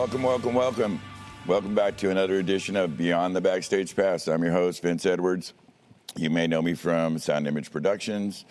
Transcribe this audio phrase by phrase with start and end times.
[0.00, 1.00] Welcome, welcome, welcome.
[1.46, 4.28] Welcome back to another edition of Beyond the Backstage Pass.
[4.28, 5.52] I'm your host, Vince Edwards.
[6.16, 8.46] You may know me from Sound Image Productions.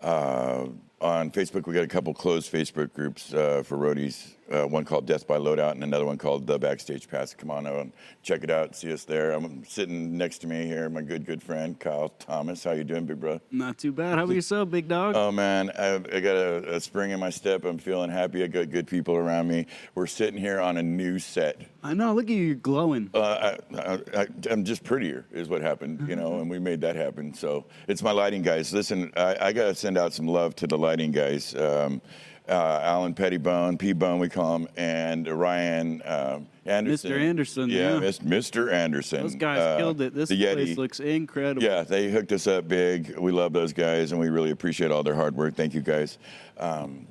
[0.00, 0.68] Uh,
[1.02, 4.30] on Facebook, we got a couple closed Facebook groups uh, for roadies.
[4.52, 7.34] Uh, one called Death by Loadout, and another one called The Backstage Pass.
[7.34, 8.76] Come on out and check it out.
[8.76, 9.32] See us there.
[9.32, 12.62] I'm sitting next to me here, my good, good friend Kyle Thomas.
[12.62, 13.40] How you doing, big bro?
[13.50, 14.18] Not too bad.
[14.18, 15.14] How about yourself, big dog?
[15.16, 17.64] Oh man, I, I got a, a spring in my step.
[17.64, 18.44] I'm feeling happy.
[18.44, 19.66] I got good people around me.
[19.94, 21.62] We're sitting here on a new set.
[21.82, 22.14] I know.
[22.14, 23.10] Look at you, you're glowing.
[23.14, 26.96] Uh, I, I, I'm just prettier, is what happened, you know, and we made that
[26.96, 27.34] happen.
[27.34, 28.72] So it's my lighting guys.
[28.72, 31.54] Listen, I, I got to send out some love to the lighting guys.
[31.54, 32.00] Um,
[32.48, 37.10] uh, Alan Pettibone, P Bone, we call him, and Ryan um, Anderson.
[37.10, 37.18] Mr.
[37.20, 38.10] Anderson, Yeah, yeah.
[38.10, 38.72] Mr.
[38.72, 39.22] Anderson.
[39.22, 40.14] Those guys Uh, killed it.
[40.14, 41.62] This place looks incredible.
[41.62, 43.16] Yeah, they hooked us up big.
[43.18, 45.54] We love those guys, and we really appreciate all their hard work.
[45.54, 46.18] Thank you, guys.
[46.58, 47.06] Um,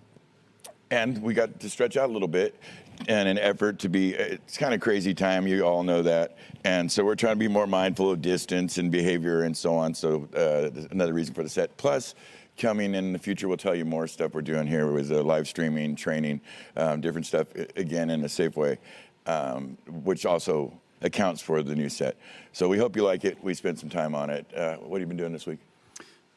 [0.92, 2.56] and we got to stretch out a little bit
[3.08, 6.90] in an effort to be it's kind of crazy time you all know that and
[6.90, 10.28] so we're trying to be more mindful of distance and behavior and so on so
[10.38, 12.14] uh, another reason for the set plus
[12.58, 15.48] coming in the future we'll tell you more stuff we're doing here with uh, live
[15.48, 16.40] streaming training
[16.78, 18.78] um, different stuff again in a safe way
[19.26, 22.16] um, which also accounts for the new set
[22.52, 25.02] so we hope you like it we spent some time on it uh, what have
[25.02, 25.60] you been doing this week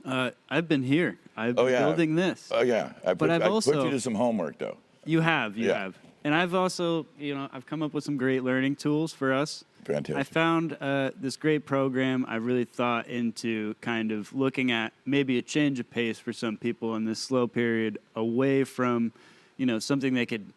[0.05, 1.19] Uh, I've been here.
[1.37, 1.81] I've Oh, been yeah.
[1.85, 2.51] building this.
[2.55, 5.21] oh yeah i put, But I've I put also- you to some homework though You
[5.21, 5.57] have.
[5.57, 5.79] You Yeah.
[5.85, 5.95] have.
[6.25, 9.65] And I've also, you know, I've come up with some great learning tools for us.
[9.87, 10.17] Fantastic.
[10.17, 12.27] I found uh, this great program.
[12.29, 16.57] I really thought into kind of looking at maybe a change of pace for some
[16.57, 19.13] people in this slow period, away from,
[19.57, 20.53] you know, something they could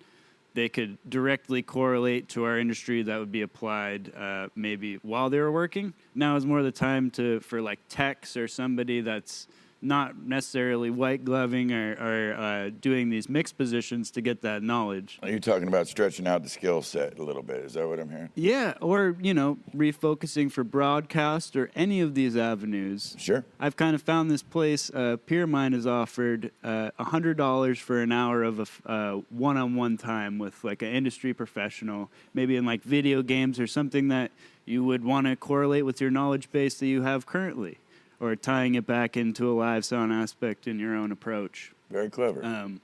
[0.56, 5.40] they could directly correlate to our industry that would be applied uh, maybe while they
[5.40, 5.94] were working.
[6.16, 9.48] Now is more the time to for like techs or somebody that's
[9.82, 15.20] not necessarily white gloving or, or uh, doing these mixed positions to get that knowledge.
[15.24, 17.58] Are you talking about stretching out the skill set a little bit?
[17.58, 18.30] Is that what I'm hearing?
[18.36, 23.16] Yeah, or you know, refocusing for broadcast or any of these avenues.
[23.18, 23.46] Sure.
[23.60, 24.90] I've kind of found this place.
[24.94, 29.98] Uh, Pyramind has offered uh, hundred dollars for an hour of a f- uh, one-on-one
[29.98, 34.32] time with like an industry professional, maybe in like video games or something that
[34.66, 37.80] you would want to correlate with your knowledge base that you have currently,
[38.20, 41.72] or tying it back into a live sound aspect in your own approach.
[41.90, 42.44] Very clever.
[42.44, 42.82] Um,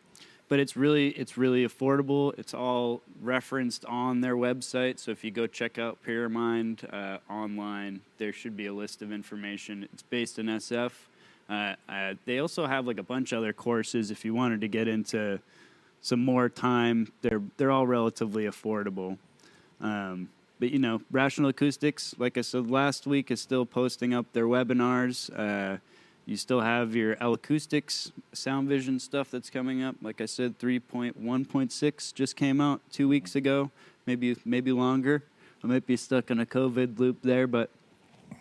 [0.47, 2.38] but it's really it's really affordable.
[2.38, 5.00] It's all referenced on their website.
[5.00, 9.12] So if you go check out Pyramind uh, online, there should be a list of
[9.12, 9.88] information.
[9.91, 10.91] It's based in SF.
[11.50, 14.68] Uh, uh, they also have like a bunch of other courses if you wanted to
[14.68, 15.40] get into
[16.01, 17.12] some more time.
[17.22, 19.18] They're they're all relatively affordable.
[19.81, 20.29] Um,
[20.65, 24.45] but you know, Rational Acoustics, like I said last week, is still posting up their
[24.45, 25.29] webinars.
[25.29, 25.77] Uh,
[26.25, 29.95] you still have your L Acoustics Sound Vision stuff that's coming up.
[30.01, 33.69] Like I said, 3.1.6 just came out two weeks ago,
[34.07, 35.21] maybe maybe longer.
[35.63, 37.69] I might be stuck in a COVID loop there, but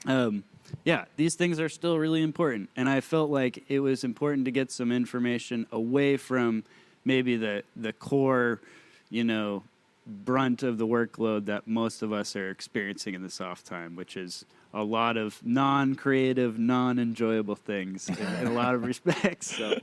[0.06, 0.44] um,
[0.82, 2.70] yeah, these things are still really important.
[2.74, 6.64] And I felt like it was important to get some information away from
[7.04, 8.62] maybe the the core,
[9.10, 9.62] you know,
[10.06, 14.16] brunt of the workload that most of us are experiencing in this off time, which
[14.16, 19.56] is a lot of non-creative, non-enjoyable things in, in a lot of respects.
[19.56, 19.78] So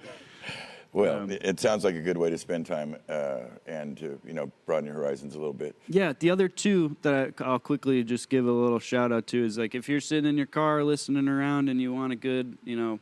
[0.93, 4.19] well, um, it it sounds like a good way to spend time uh, and to
[4.25, 5.75] you know broaden your horizons a little bit.
[5.87, 9.57] Yeah, the other two that I'll quickly just give a little shout out to is
[9.57, 12.75] like if you're sitting in your car listening around and you want a good, you
[12.75, 12.99] know,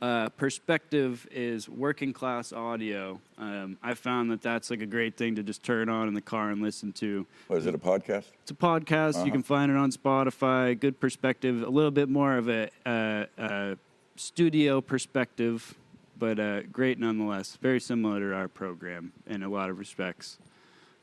[0.00, 3.20] uh, perspective is working class audio.
[3.38, 6.20] Um, I found that that's like a great thing to just turn on in the
[6.20, 7.26] car and listen to.
[7.48, 7.74] What is it?
[7.74, 8.24] A podcast?
[8.42, 9.24] It's a podcast.
[9.26, 10.78] You can find it on Spotify.
[10.78, 11.62] Good perspective.
[11.62, 13.74] A little bit more of a, uh, uh,
[14.16, 15.74] studio perspective,
[16.18, 17.58] but uh, great nonetheless.
[17.60, 20.38] Very similar to our program in a lot of respects.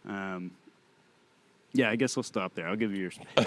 [0.07, 0.51] Um,
[1.77, 2.67] yeah, I guess we'll stop there.
[2.67, 3.19] I'll give you yours.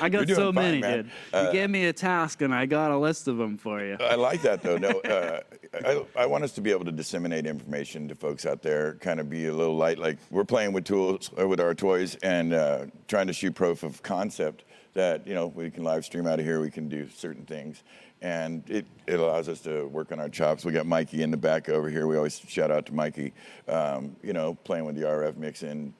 [0.00, 1.10] I got so fine, many, man.
[1.32, 1.46] dude.
[1.46, 3.96] you gave me a task, and I got a list of them for you.
[4.00, 4.78] I like that though.
[4.78, 5.40] No, uh,
[5.84, 8.94] I, I want us to be able to disseminate information to folks out there.
[8.94, 12.14] Kind of be a little light, like we're playing with tools, uh, with our toys,
[12.22, 14.64] and uh, trying to shoot proof of concept
[14.94, 16.60] that you know we can live stream out of here.
[16.60, 17.82] We can do certain things,
[18.22, 20.64] and it, it allows us to work on our chops.
[20.64, 22.06] We got Mikey in the back over here.
[22.06, 23.32] We always shout out to Mikey.
[23.66, 25.94] Um, you know, playing with the RF mixing,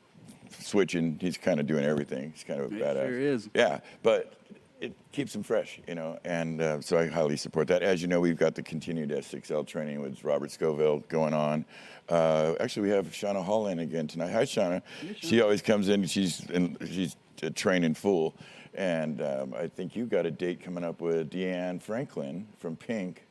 [0.59, 1.19] switching.
[1.21, 2.33] He's kind of doing everything.
[2.35, 3.07] He's kind of a He badass.
[3.07, 3.49] sure is.
[3.55, 4.35] Yeah, but
[4.81, 7.83] it keeps him fresh, you know, and uh, so I highly support that.
[7.83, 11.65] As you know, we've got the continued S6L training with Robert Scoville going on.
[12.09, 14.31] Uh, actually, we have Shauna Hall in again tonight.
[14.33, 14.81] Hi, Shauna.
[15.17, 16.07] She always comes in.
[16.07, 18.35] She's in, she's uh, training full,
[18.75, 23.27] and um, I think you got a date coming up with Deanne Franklin from Pink.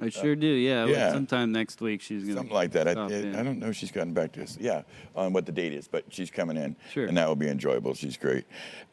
[0.00, 0.46] I sure do.
[0.46, 0.84] Yeah.
[0.84, 1.12] well, yeah.
[1.12, 2.88] Sometime next week she's gonna Something like that.
[2.88, 2.92] I.
[2.92, 4.56] I don't know if she's gotten back to us.
[4.60, 4.82] Yeah,
[5.16, 6.76] on what the date is, but she's coming in.
[6.92, 7.06] Sure.
[7.06, 7.94] And that will be enjoyable.
[7.94, 8.44] She's great.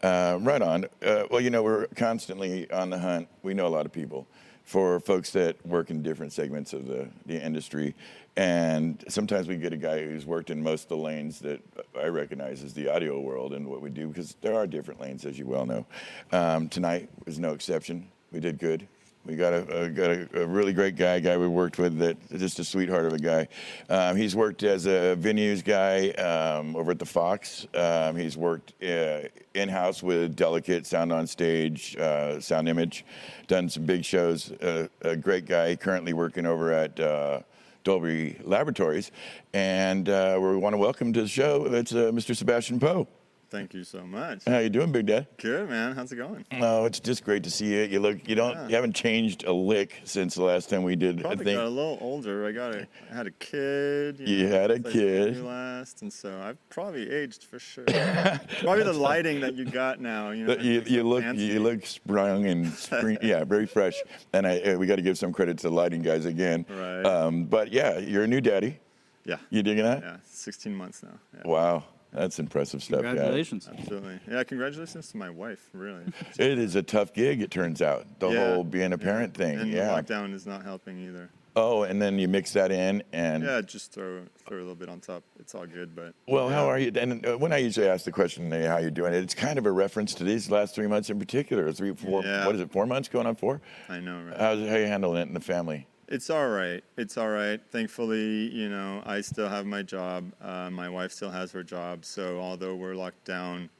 [0.01, 0.85] Uh, right on.
[1.05, 3.27] Uh, well, you know, we're constantly on the hunt.
[3.43, 4.27] We know a lot of people
[4.63, 7.93] for folks that work in different segments of the, the industry.
[8.35, 11.61] And sometimes we get a guy who's worked in most of the lanes that
[11.97, 15.23] I recognize as the audio world and what we do, because there are different lanes,
[15.23, 15.85] as you well know.
[16.31, 18.09] Um, tonight was no exception.
[18.31, 18.87] We did good.
[19.25, 22.17] We got a, a got a, a really great guy, guy we worked with that
[22.37, 23.47] just a sweetheart of a guy.
[23.89, 27.65] Um, he's worked as a venues guy um, over at the Fox.
[27.73, 29.21] Um, he's worked uh,
[29.55, 33.03] in house with Delicate Sound on Stage, uh, Sound Image,
[33.47, 34.51] done some big shows.
[34.51, 36.99] Uh, a great guy, currently working over at.
[36.99, 37.41] Uh,
[37.83, 39.11] Dolby Laboratories,
[39.53, 41.65] and uh, we want to welcome to the show.
[41.65, 42.35] It's uh, Mr.
[42.35, 43.07] Sebastian Poux.
[43.55, 44.43] Thank you so much.
[44.45, 45.27] How you doing, Big Dad?
[45.37, 45.95] Good man.
[45.95, 46.45] How's it going?
[46.59, 47.83] Oh, it's just great to see you.
[47.83, 48.67] You look, you don't, Yeah.
[48.67, 51.21] you haven't changed a lick since the last time we did.
[51.21, 52.45] Probably I think got a little older.
[52.45, 54.19] I got a, I had a kid.
[54.19, 55.41] You had a kid.
[55.41, 57.85] last, and so I've probably aged for sure.
[58.59, 60.31] probably the lighting that you got now.
[60.31, 61.43] You, know, you, you look, fancy.
[61.45, 63.95] you look sprung and spring, yeah, very fresh.
[64.33, 66.65] And I, uh, we got to give some credit to the lighting guys again.
[66.69, 67.03] Right.
[67.05, 68.79] Um, but yeah, you're a new daddy.
[69.23, 69.37] Yeah.
[69.49, 70.01] You digging that?
[70.03, 70.17] Yeah.
[70.25, 71.17] 16 months now.
[71.33, 71.41] Yeah.
[71.49, 71.83] Wow,
[72.15, 73.01] that's impressive stuff.
[73.03, 73.09] yeah.
[73.09, 73.69] Congratulations.
[73.71, 74.19] Absolutely.
[74.29, 74.43] Yeah.
[74.43, 75.69] Congratulations to my wife.
[75.73, 76.03] Really.
[76.39, 77.41] It is a tough gig.
[77.41, 78.53] It turns out the Yeah.
[78.53, 79.59] whole being a parent thing.
[79.59, 79.95] And yeah.
[79.95, 81.29] the lockdown is not helping either.
[81.57, 83.61] Oh, and then you mix that in, and Yeah.
[83.61, 85.23] Just throw throw a little bit on top.
[85.39, 86.13] It's all good, but.
[86.27, 86.91] Well, how are you?
[86.95, 89.65] And uh, when I usually ask the question, hey, "How you doing?" It's kind of
[89.65, 91.71] a reference to these last three months in particular.
[91.71, 92.23] Three, four.
[92.25, 92.45] Yeah.
[92.45, 92.71] What is it?
[92.71, 93.61] Four months going on four?
[93.87, 94.37] I know, right?
[94.37, 95.87] How's how you handling it in the family?
[96.07, 96.83] It's all right.
[96.97, 97.59] It's all right.
[97.71, 100.31] Thankfully, you know, I still have my job.
[100.39, 102.05] Uh, my wife still has her job.
[102.05, 103.71] So although we're locked down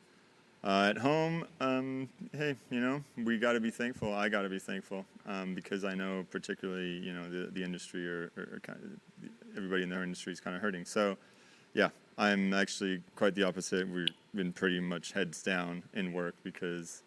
[0.63, 4.12] uh, at home, um, hey, you know, we got to be thankful.
[4.12, 8.07] I got to be thankful um, because I know, particularly, you know, the the industry
[8.07, 8.31] or,
[8.63, 10.86] kind of everybody in their industry is kind of hurting.
[10.86, 11.18] So,
[11.75, 13.88] yeah, I'm actually quite the opposite.
[13.88, 17.04] We've been pretty much heads down in work because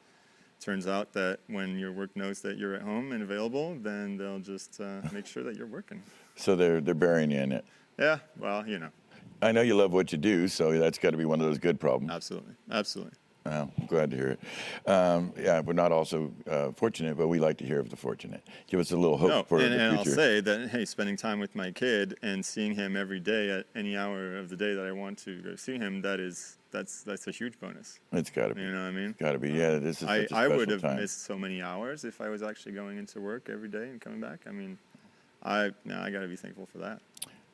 [0.61, 4.41] turns out that when your work knows that you're at home and available, then they'll
[4.41, 6.03] just uh, make sure that you're working.
[6.37, 7.65] So they're they're burying you in it.
[7.99, 8.91] Yeah, well, you know,
[9.43, 11.59] I know you love what you do, so that's got to be one of those
[11.59, 12.13] good problems.
[12.13, 13.15] absolutely, absolutely.
[13.49, 14.41] Well, I'm glad to hear it.
[14.91, 18.43] Um, yeah, we're not also uh, fortunate, but we like to hear of the fortunate.
[18.67, 21.17] Give us a little hope No, for and, the and I'll say that hey, spending
[21.17, 24.75] time with my kid and seeing him every day at any hour of the day
[24.75, 28.01] that I want to go see him, that is that's that's a huge bonus.
[28.13, 28.61] it's got to be.
[28.61, 29.15] You know what I mean?
[29.19, 29.51] Got to be.
[29.51, 30.97] Yeah, this is I, I would have time.
[30.97, 34.21] missed so many hours if I was actually going into work every day and coming
[34.21, 34.41] back.
[34.47, 34.77] I mean,
[35.43, 37.01] I now I got to be thankful for that.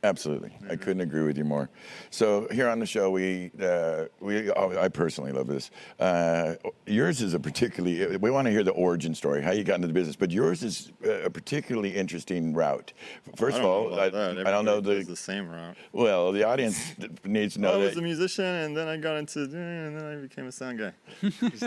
[0.04, 0.70] Absolutely, Mm-hmm.
[0.70, 1.68] I couldn't agree with you more.
[2.10, 5.70] So here on the show, we uh, we oh, I personally love this.
[5.98, 6.54] Uh,
[6.86, 9.86] yours is a particularly we want to hear the origin story, how you got into
[9.88, 12.92] the business, but yours is a particularly interesting route.
[13.36, 14.06] First of all, I.
[14.06, 15.76] I don't know the the same route.
[15.92, 16.78] well, the audience
[17.24, 20.16] needs to know I was a musician, and then I got into, and then I
[20.16, 20.92] became a sound guy.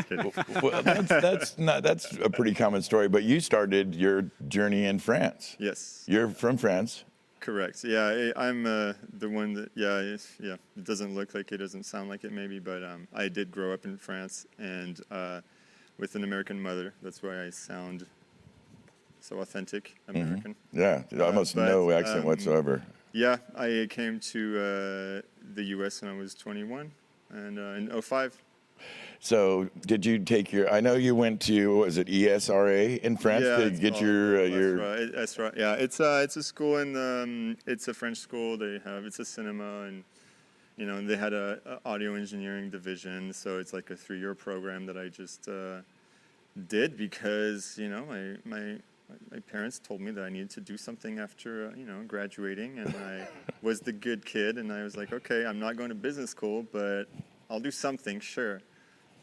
[0.03, 0.31] Kidding.
[0.61, 3.07] well, that's, that's not that's a pretty common story.
[3.09, 5.55] But you started your journey in France.
[5.59, 7.03] yes, You're from France.
[7.47, 7.83] Correct.
[7.85, 9.71] Yeah, I, I'm uh, the one that.
[9.73, 10.57] Yeah, yeah.
[10.75, 13.73] It doesn't look like it, doesn't sound like it, maybe, but um, I did grow
[13.73, 15.39] up in France, and uh,
[15.97, 16.93] with an American mother.
[17.01, 18.05] That's why I sound
[19.21, 20.55] so authentic American.
[20.73, 22.83] Yeah, almost but, no accent um, whatsoever.
[23.13, 25.21] Yeah, I came to uh,
[25.55, 26.01] the U.S.
[26.01, 26.91] when I was 21,
[27.29, 28.43] and uh, in 05.
[29.19, 30.71] So, did you take your?
[30.71, 34.41] I know you went to was it ESRA in France to get called- your uh,
[34.43, 34.77] that's your.
[34.77, 35.11] right.
[35.13, 35.53] That's right.
[35.57, 38.57] Yeah, it's uh, it's a school in um, it's a French school.
[38.57, 40.03] They have it's a cinema and
[40.77, 43.33] you know they had a, a audio engineering division.
[43.33, 45.81] So it's like a three year program that I just uh,
[46.67, 48.77] did because you know my my.
[49.31, 52.77] My parents told me that I needed to do something after, uh, you know, graduating,
[52.79, 53.25] and I
[53.61, 56.65] was the good kid, and I was like, okay, I'm not going to business school,
[56.73, 57.05] but
[57.49, 58.59] I'll do something, sure.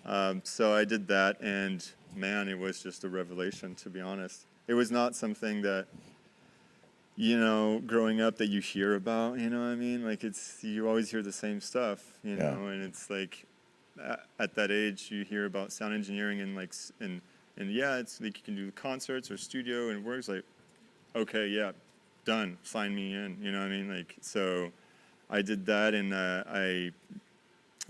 [0.06, 4.46] Um, so I did that, and man, it was just a revelation, to be honest.
[4.68, 5.86] It was not something that,
[7.16, 10.04] you know, growing up that you hear about, you know what I mean?
[10.04, 12.54] Like, it's, you always hear the same stuff, you Yeah.
[12.54, 13.46] know, and it's like,
[14.38, 17.20] at that age, you hear about sound engineering and, like, and,
[17.56, 20.44] and yeah, it's like you can do concerts or studio and it works like,
[21.14, 21.72] okay, yeah,
[22.24, 23.88] done, sign me in, you know what I mean?
[23.88, 24.70] Like, so
[25.30, 26.90] I did that and uh, I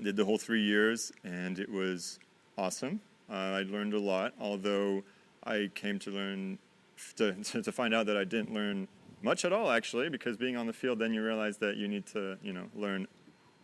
[0.03, 2.19] did the whole three years, and it was
[2.59, 3.01] awesome.
[3.31, 5.03] Uh, I learned a lot, although
[5.45, 6.59] I came to learn
[7.17, 8.89] to, to find out that I didn't learn
[9.23, 12.05] much at all, actually, because being on the field, then you realize that you need
[12.07, 13.07] to, you know, learn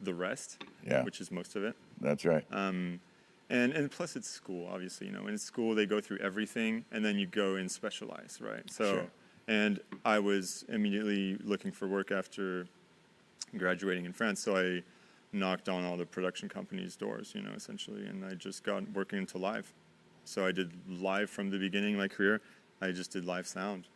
[0.01, 1.03] the rest, Yeah.
[1.05, 1.77] which is most of it.
[2.01, 2.45] That's right.
[2.51, 3.01] Um,
[3.51, 5.27] and and plus it's school, obviously, you know.
[5.27, 8.63] In school they go through everything, and then you go and specialize, right?
[8.71, 9.07] So, Sure.
[9.49, 12.67] and I was immediately looking for work after
[13.57, 14.41] graduating in France.
[14.41, 14.83] So I
[15.33, 19.19] knocked on all the production companies' doors, you know, essentially, and I just got working
[19.19, 19.73] into live.
[20.25, 22.41] So I did live from the beginning of my career.
[22.81, 23.89] I just did live sound,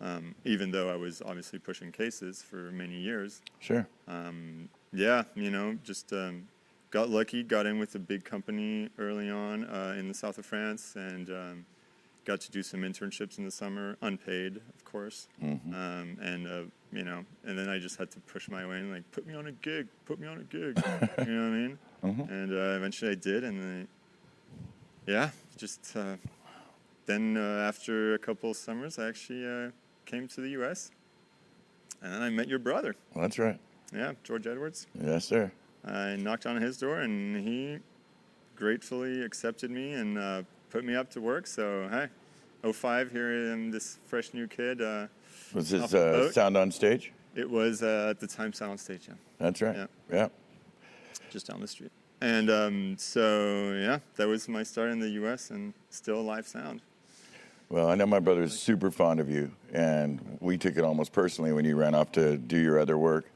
[0.00, 3.42] um, even though I was obviously pushing cases for many years.
[3.58, 3.86] Sure.
[4.08, 6.48] Um, yeah, you know, just um,
[6.90, 10.46] got lucky, got in with a big company early on uh, in the south of
[10.46, 11.66] France, and um,
[12.24, 15.28] got to do some internships in the summer, unpaid, of course.
[15.74, 18.92] Um, and uh, you know, and then I just had to push my way and
[18.92, 20.82] like put me on a gig, put me on a gig.
[21.18, 21.78] you know what I mean?
[22.02, 23.88] And uh, eventually I did, and then,
[25.06, 26.16] yeah, just uh,
[27.04, 29.70] then uh, after a couple of summers, I actually uh,
[30.06, 30.92] came to the U.S.
[32.02, 32.96] And then I met your brother.
[33.12, 33.58] Well, that's right.
[33.92, 34.86] Yeah, George Edwards.
[34.98, 35.52] Yes, sir.
[35.84, 37.80] I knocked on his door, and he
[38.56, 41.46] gratefully accepted me and uh, put me up to work.
[41.46, 42.08] So, hey,
[42.72, 44.80] 05, here I am, this fresh new kid.
[45.54, 47.12] Was this uh, sound on stage?
[47.34, 49.76] it was uh, at the time sound stage, yeah, That's right.
[49.76, 49.86] Yeah.
[50.12, 50.28] yeah.
[51.30, 51.92] just down the street.
[52.20, 55.50] And um, so, yeah, that was my start in the U.S.
[55.50, 56.82] and still live sound.
[57.70, 61.52] Well, I know my brother's super fond of you, and we took it almost personally
[61.52, 63.30] when you ran off to do your other work,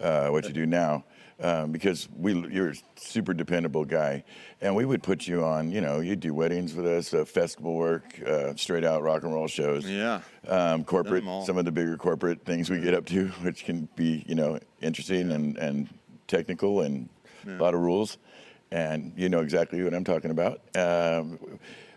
[0.00, 1.04] uh, what you do now,
[1.40, 4.24] um, because we you're a super dependable guy,
[4.60, 5.70] and we would put you on.
[5.70, 9.32] You know, you'd do weddings with us, uh, festival work, uh, straight out rock and
[9.32, 9.86] roll shows.
[9.86, 10.20] Yeah.
[10.46, 14.24] Um, corporate, some of the bigger corporate things we get up to, which can be
[14.26, 15.88] you know interesting and and
[16.26, 17.08] technical and
[17.46, 18.18] a lot of rules,
[18.70, 20.60] and you know exactly what I'm talking about.
[20.76, 21.38] Um,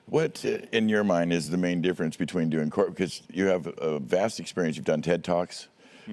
[0.06, 2.98] what, uh, in your mind, is the main difference between doing corporate?
[2.98, 4.76] Because you have a vast experience.
[4.76, 5.70] You've done TED talks.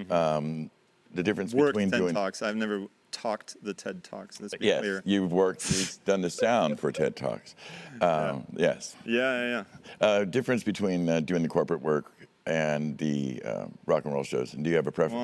[0.09, 0.71] Um,
[1.13, 2.41] the difference Worked between TED doing Talks.
[2.41, 4.39] I've never talked the TED Talks.
[4.41, 5.01] Let's be yes, clear.
[5.05, 5.69] you've worked.
[5.71, 7.55] You've done the sound for TED talks.
[8.01, 9.63] Um, Yes, Yeah, yeah,
[10.01, 10.07] yeah.
[10.07, 12.11] uh, difference between uh, doing the corporate work
[12.47, 14.55] and the uh, rock and roll shows.
[14.55, 15.21] And do you have a preference?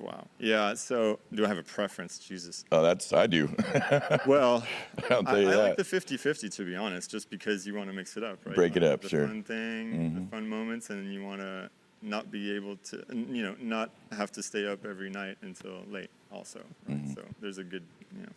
[0.00, 0.26] Wow, wow.
[0.40, 2.18] Yeah, so do I have a preference?
[2.18, 2.64] Jesus.
[2.72, 3.48] Oh, that's I do.
[4.26, 4.64] Well,
[5.10, 5.58] I'll tell I, you I that.
[5.68, 8.38] like the 50 50 to be honest, just because you want to mix it up,
[8.44, 8.54] right?
[8.56, 9.20] Break it up, have sure.
[9.22, 11.70] The fun thing, the fun moments, and you want to
[12.02, 16.10] not be able to, you know, not have to stay up every night until late,
[16.32, 16.60] also.
[16.88, 16.98] Right?
[16.98, 17.12] Mm-hmm.
[17.14, 17.84] So there's a good,
[18.14, 18.32] you know,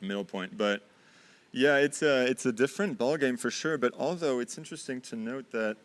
[0.00, 0.56] middle point.
[0.56, 0.82] But
[1.52, 3.78] yeah, it's a, it's a different ballgame for sure.
[3.78, 5.76] But although it's interesting to note that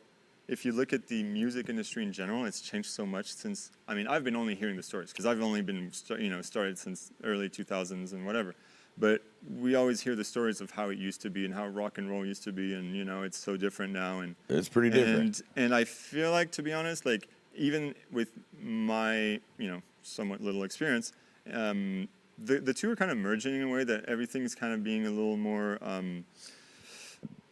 [0.48, 3.71] if you look at the music industry in general, it's changed so much since.
[3.88, 6.77] I mean, I've been only hearing the stories because I've only been, you know, started
[6.77, 8.55] since early 2000s and whatever.
[8.98, 9.21] But
[9.57, 12.09] we always hear the stories of how it used to be and how rock and
[12.09, 14.19] roll used to be, and you know, it's so different now.
[14.19, 15.41] And it's pretty different.
[15.55, 18.29] and and I feel like, to be honest, like even with
[18.62, 21.13] my you know somewhat little experience,
[21.53, 24.84] um, the the two are kind of merging in a way that everything's kind of
[24.84, 25.77] being a little more.
[25.82, 26.25] Um,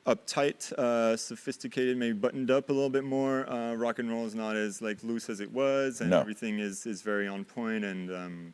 [0.05, 3.49] uptight, uh, sophisticated, maybe buttoned up a little bit more.
[3.49, 6.19] Uh, rock and roll is not as like loose as it was, and No.
[6.21, 7.83] everything is is very on point.
[7.83, 8.53] And um,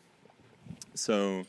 [0.95, 1.45] so,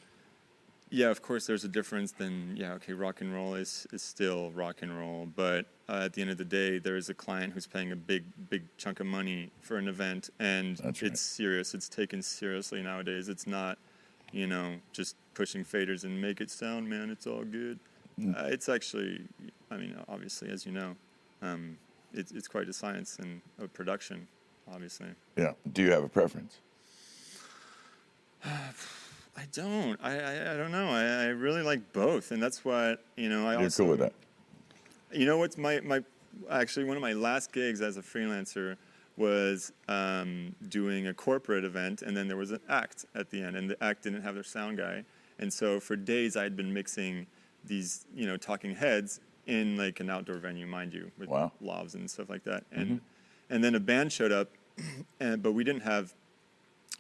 [0.91, 2.13] yeah, of course, there's a difference.
[2.13, 6.13] Then, yeah, okay, rock and roll is is still rock and roll, but uh, at
[6.13, 9.01] the end of the day, there is a client who's paying a big big chunk
[9.01, 11.03] of money for an event, and right.
[11.03, 11.75] it's serious.
[11.75, 13.29] It's taken seriously nowadays.
[13.29, 13.79] It's not,
[14.33, 17.11] you know, just pushing faders and make it sound, man.
[17.11, 17.79] It's all good.
[18.21, 18.41] Mm.
[18.41, 19.23] Uh, it's actually,
[19.71, 20.95] I mean, obviously, as you know,
[21.43, 21.79] um,
[22.13, 24.29] it's it's quite a science and a production,
[24.73, 25.09] obviously.
[25.37, 25.55] yeah.
[25.73, 26.59] Do you have a preference?
[29.37, 29.99] I don't.
[30.03, 30.89] I, I, I don't know.
[30.89, 33.47] I, I really like both, and that's what you know.
[33.47, 34.13] I You're also cool with that.
[35.13, 36.03] You know what's my my
[36.51, 38.77] actually one of my last gigs as a freelancer
[39.17, 43.57] was um, doing a corporate event, and then there was an act at the end,
[43.57, 45.05] and the act didn't have their sound guy,
[45.39, 47.27] and so for days I had been mixing
[47.65, 51.53] these you know talking heads in like an outdoor venue, mind you, with Wow.
[51.61, 53.01] and stuff like that, and
[53.51, 54.51] and then a band showed up,
[55.21, 56.15] and but we didn't have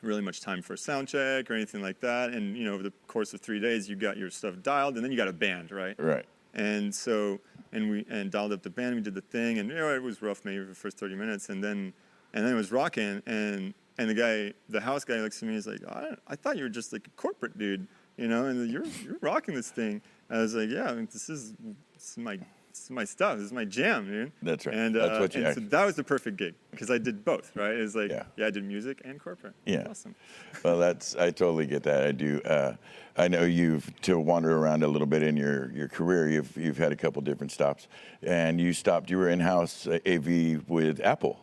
[0.02, 2.30] really much time for a sound check or anything like that.
[2.30, 5.04] And you know, over the course of three days, you got your stuff dialed, and
[5.04, 5.94] then you got a band, right?
[5.98, 6.24] Right.
[6.54, 7.40] And so,
[7.72, 8.94] and we and dialed up the band.
[8.94, 11.14] We did the thing, and you know, it was rough maybe for the first thirty
[11.14, 11.92] minutes, and then
[12.32, 13.22] and then it was rocking.
[13.26, 15.54] And and the guy, the house guy, looks at me.
[15.54, 17.86] He's like, I, I thought you were just like a corporate dude,
[18.16, 20.02] you know, and you're you're rocking this thing.
[20.30, 21.52] I was like, yeah, I mean, this is
[21.94, 22.38] this is my
[22.74, 23.36] this is my stuff.
[23.36, 24.32] This is my jam, dude.
[24.42, 24.74] That's right.
[24.74, 27.24] And, That's uh, what you and so that was the perfect gig because I did
[27.24, 27.72] both, right?
[27.72, 28.24] It was like, Yeah.
[28.36, 29.54] yeah, I did music and corporate.
[29.64, 29.86] Yeah.
[29.88, 30.14] Awesome.
[30.64, 32.04] Well, that's I totally get that.
[32.04, 32.40] I do.
[32.44, 32.74] Uh,
[33.18, 36.28] I know you've to wander around a little bit in your, your career.
[36.30, 37.86] You've you've had a couple different stops,
[38.22, 39.10] and you stopped.
[39.10, 41.38] You were in house uh, AV with Apple,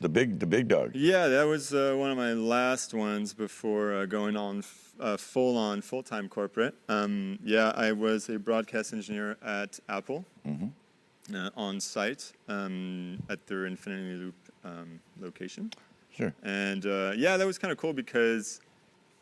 [0.00, 0.92] the big the big dog.
[0.94, 5.16] Yeah, that was uh, one of my last ones before uh, going on f- uh,
[5.16, 6.74] full on full time corporate.
[6.88, 13.66] Um, yeah, I was a broadcast engineer at Apple uh, on site um, at their
[13.66, 15.70] Infinity Loop um, location.
[16.10, 16.32] Sure.
[16.42, 18.60] And uh, yeah, that was kind of cool because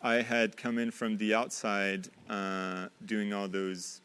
[0.02, 4.00] I had come in from the outside uh, doing all those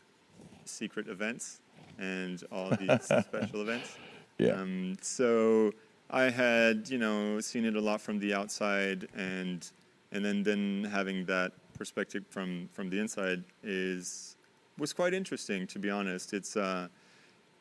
[0.65, 1.59] secret events
[1.99, 3.97] and all these special events.
[4.37, 4.53] Yeah.
[4.53, 5.71] Um, so
[6.11, 9.67] I had, you know, seen it a lot from the outside, and
[10.11, 14.35] and then then having that perspective from from the inside is
[14.77, 16.33] was quite interesting, to be honest.
[16.33, 16.87] It's, uh,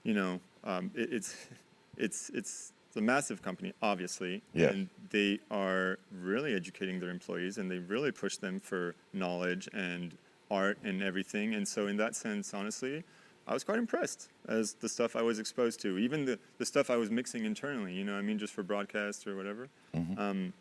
[0.04, 1.36] you know, um, it, it's
[1.96, 4.70] it's it's a massive company, obviously, Yeah.
[4.70, 10.16] and they are really educating their employees, and they really push them for knowledge and
[10.50, 11.54] art and everything.
[11.54, 13.04] And so, in that sense, honestly,
[13.50, 16.88] I was quite impressed as the stuff I was exposed to, even the, the stuff
[16.88, 19.68] I was mixing internally, you know, I mean, just for broadcast or whatever.
[20.16, 20.52] Um,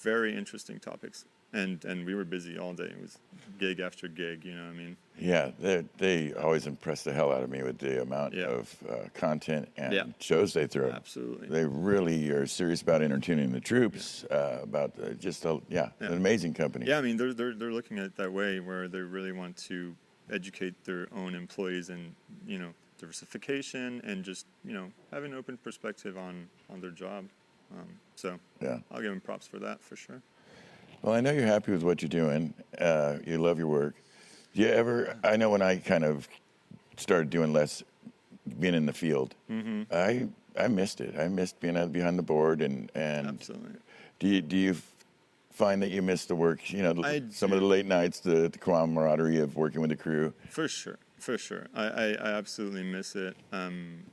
[0.00, 1.24] very interesting topics.
[1.52, 2.84] And, and we were busy all day.
[2.84, 3.18] It was
[3.58, 4.96] gig after gig, you know what I mean?
[5.18, 8.44] Yeah, they they always impress the hell out of me with the amount Yeah.
[8.58, 10.04] of uh, content and Yeah.
[10.20, 10.90] shows they throw.
[10.90, 11.48] Absolutely.
[11.48, 14.24] They really are serious about entertaining the troops.
[14.24, 16.08] Uh, about uh, just a, yeah, Yeah.
[16.08, 16.86] an amazing company.
[16.86, 19.56] Yeah, I mean, they're, they're, they're looking at it that way where they really want
[19.68, 19.96] to
[20.30, 22.14] educate their own employees and,
[22.46, 27.24] you know, diversification and just, you know, have an open perspective on, on their job.
[27.72, 28.78] Um, so Yeah.
[28.90, 30.20] I'll give them props for that for sure.
[31.02, 32.54] Well, I know you're happy with what you're doing.
[32.78, 33.94] Uh, you love your work.
[34.54, 35.16] Do you ever?
[35.22, 36.26] I know when I kind of
[36.96, 37.84] started doing less,
[38.58, 39.82] being in the field, Mm-hmm.
[39.92, 41.14] I I missed it.
[41.16, 43.76] I missed being out behind the board and and Absolutely.
[44.18, 44.76] Do you do you
[45.58, 46.72] find that you miss the work?
[46.72, 49.96] You know, I some of the late nights, the, the camaraderie of working with the
[49.96, 50.32] crew.
[50.48, 51.66] For sure, for sure.
[51.74, 53.36] I, I, I absolutely miss it.
[53.52, 54.04] Um,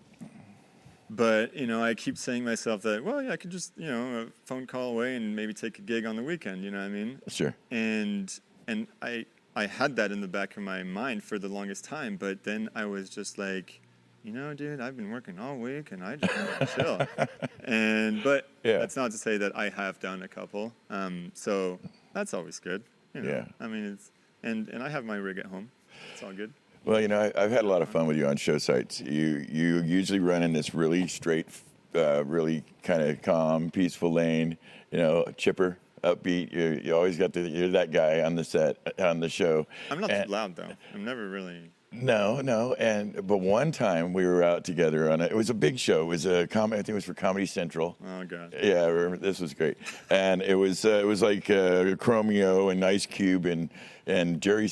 [1.10, 4.24] but you know, I keep saying myself that well, yeah, I could just you know
[4.24, 6.64] a phone call away and maybe take a gig on the weekend.
[6.64, 7.22] You know what I mean?
[7.28, 7.56] Sure.
[7.70, 8.38] And
[8.68, 9.26] and I
[9.56, 12.18] I had that in the back of my mind for the longest time.
[12.18, 13.82] But then I was just like,
[14.26, 17.28] you know, dude, I've been working all week and I just want to chill.
[17.68, 18.78] And but Yeah.
[18.80, 20.72] that's not to say that I have done a couple.
[20.90, 21.80] Um, so
[22.14, 22.84] that's always good.
[23.14, 23.30] You know?
[23.30, 23.46] Yeah.
[23.60, 24.12] I mean, it's
[24.44, 25.72] and and I have my rig at home.
[26.14, 26.54] It's all good.
[26.84, 29.02] Well, you know, I, I've had a lot of fun with you on show sites.
[29.02, 31.48] You you usually run in this really straight,
[31.96, 34.56] uh, really kind of calm, peaceful lane.
[34.92, 36.54] You know, chipper, upbeat.
[36.54, 39.66] You you always got the you're that guy on the set on the show.
[39.90, 40.70] I'm not And- too loud though.
[40.94, 41.72] I'm never really.
[42.02, 45.54] No, no, and but one time we were out together on a, it was a
[45.54, 46.02] big show.
[46.04, 47.98] It was a com- I think it was for Comedy Central.
[48.06, 48.54] Oh god.
[48.62, 49.78] Yeah, I remember this was great,
[50.10, 53.70] and it was uh, it was like uh, Chromeo and Ice Cube and
[54.06, 54.70] and Jerry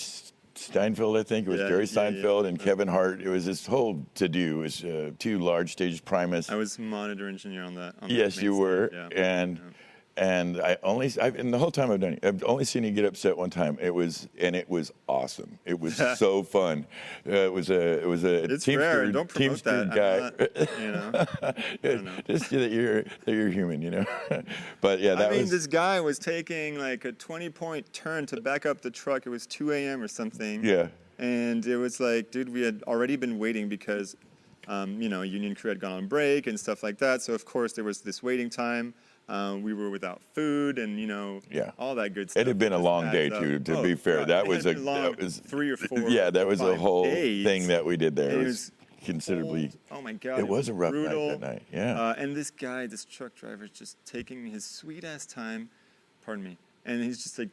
[0.56, 2.10] Steinfeld, I think it was Yeah, Jerry yeah, yeah.
[2.12, 3.22] Steinfeld and Kevin Hart.
[3.22, 4.60] It was this whole to do.
[4.60, 6.00] It was uh, two large stages.
[6.00, 6.50] Primus.
[6.52, 7.96] I was monitor engineer on that.
[8.02, 9.10] On yes, main you were, Yeah.
[9.16, 9.60] and
[10.16, 12.92] and I only I've, and the whole time I've done it, I've only seen you
[12.92, 13.78] get upset one time.
[13.82, 15.58] It was and it was awesome.
[15.66, 16.86] It was so fun.
[17.28, 19.12] Uh, it was a it was a It's Teamster, rare.
[19.12, 19.90] Don't promote that.
[19.90, 20.20] guy.
[20.20, 22.04] Not, you know.
[22.04, 22.12] Know.
[22.28, 24.06] just that you're that you're human, you know.
[24.82, 28.26] but yeah, that I mean, was this guy was taking like a 20 point turn
[28.28, 29.26] to back up the truck.
[29.26, 30.02] It was 2 a.m.
[30.02, 30.64] or something.
[30.64, 30.88] yeah.
[31.20, 34.16] And it was like, dude, we had already been waiting because,
[34.68, 37.22] um, you know, Union crew had gone on break and stuff like that.
[37.22, 38.94] So, of course, there was this waiting time.
[39.30, 41.72] Um, we were without food and, you know, Yeah.
[41.80, 42.42] all that good stuff.
[42.42, 43.42] It had been a long day up.
[43.42, 43.58] too.
[43.60, 46.10] To Oh, be fair, God, that it was a long, that was three or four.
[46.10, 47.46] Yeah, that was a whole days.
[47.46, 48.32] thing that we did there.
[48.32, 48.72] It it was, was
[49.06, 49.72] considerably.
[49.92, 50.40] Oh my god!
[50.40, 52.00] It was a rough night that night, yeah.
[52.00, 55.70] Uh, and this guy, this truck driver, is just taking his sweet ass time.
[56.26, 56.58] Pardon me.
[56.86, 57.50] And he's just like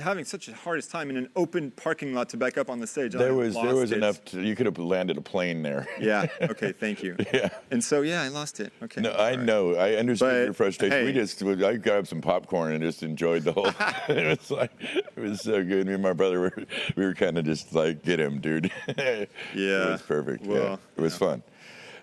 [0.00, 2.86] having such a hardest time in an open parking lot to back up on the
[2.86, 3.14] stage.
[3.14, 3.98] I There was there was it.
[3.98, 4.24] enough.
[4.26, 5.86] To, you could have landed a plane there.
[6.00, 6.26] Yeah.
[6.42, 6.72] Okay.
[6.72, 7.16] Thank you.
[7.32, 7.48] Yeah.
[7.70, 8.72] And so yeah, I lost it.
[8.82, 9.00] Okay.
[9.00, 9.40] No, I right.
[9.40, 9.74] know.
[9.74, 11.04] I understand your frustration.
[11.04, 13.66] We just, I grabbed some popcorn and just enjoyed the whole.
[14.08, 15.86] it was like, it was so good.
[15.86, 16.52] Me and my brother were,
[16.96, 18.70] we were kind of just like, get him, dude.
[18.96, 19.24] Yeah.
[19.54, 20.44] It was perfect.
[20.44, 21.18] yeah, Well, it was yeah.
[21.18, 21.42] fun.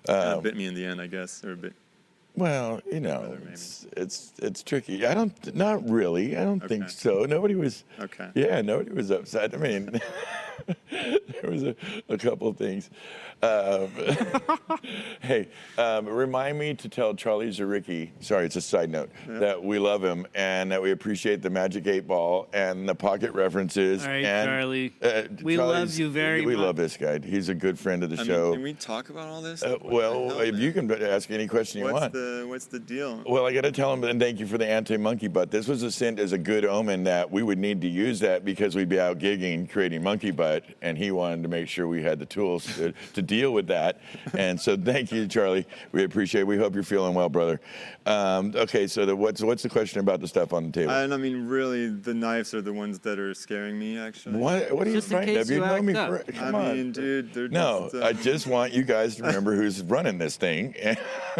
[0.05, 1.73] Kinda um, bit me in the end, I guess, or a bit.
[2.35, 5.05] Well, you know, Brother, it's, it's it's tricky.
[5.05, 6.35] I don't, not really.
[6.35, 7.25] I don't think so.
[7.25, 7.83] Nobody was.
[7.99, 8.29] Okay.
[8.33, 9.53] Yeah, nobody was upset.
[9.53, 10.01] I mean,
[10.91, 11.75] there was a,
[12.09, 12.89] a couple of things.
[13.43, 13.89] Um,
[15.21, 18.11] hey, um, remind me to tell Charlie Zaricki.
[18.21, 21.85] Sorry, it's a side note that we love him and that we appreciate the Magic
[21.87, 24.03] Eight Ball and the pocket references.
[24.03, 24.93] All right, and, Charlie.
[25.01, 26.47] uh, We love you very much.
[26.47, 26.63] We much.
[26.65, 27.19] love this guy.
[27.19, 28.43] He's a good friend of the I show.
[28.45, 29.61] mean, can we talk about all this?
[29.61, 32.13] uh, well, if you can ask any question you What's want.
[32.23, 33.21] The What's the deal?
[33.25, 35.49] Well, I got to tell him, and thank you for the anti-monkey butt.
[35.51, 38.45] This was a sent as a good omen that we would need to use that
[38.45, 40.63] because we'd be out gigging, creating monkey butt.
[40.65, 43.67] butt, and he wanted to make sure we had the tools to, to deal with
[43.67, 43.99] that.
[44.37, 45.65] And so, thank you, Charlie.
[45.91, 46.41] We appreciate.
[46.41, 46.47] it.
[46.47, 47.59] We hope you're feeling well, brother.
[48.05, 50.91] Um, okay, so the, what's what's the question about the stuff on the table?
[50.91, 53.97] And I mean, really, the knives are the ones that are scaring me.
[53.97, 54.37] Actually.
[54.37, 55.49] what what are you Just in frightened of?
[55.49, 55.93] You you know me.
[55.95, 56.09] up.
[56.09, 56.73] For, I come on.
[56.75, 58.03] mean, dude, they're No, just.
[58.03, 60.75] I um, just want you guys to remember who's running this thing,